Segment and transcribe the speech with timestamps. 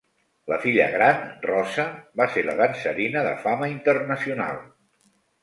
[0.51, 1.85] La filla gran, Rosa,
[2.21, 4.61] va ser la dansarina de fama internacional.